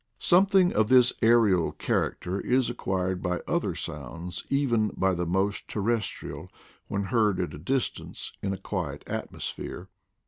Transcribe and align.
Something 0.17 0.73
of 0.73 0.89
this 0.89 1.13
aerial 1.21 1.73
character 1.73 2.39
is 2.41 2.71
acquired 2.71 3.21
by 3.21 3.41
other 3.47 3.75
sounds, 3.75 4.43
even 4.49 4.87
by 4.97 5.13
the 5.13 5.27
most 5.27 5.67
terrestrial, 5.67 6.49
when 6.87 7.03
heard 7.03 7.39
at 7.39 7.53
a 7.53 7.59
distance 7.59 8.31
in 8.41 8.51
a 8.51 8.57
quiet 8.57 9.03
atmosphere. 9.05 9.89